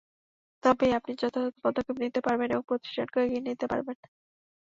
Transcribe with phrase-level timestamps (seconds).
[0.63, 3.97] তবেই আপনি যথাযথ পদক্ষেপ নিতে পারবেন এবং প্রতিষ্ঠানকেও এগিয়ে নিতে পারবেন।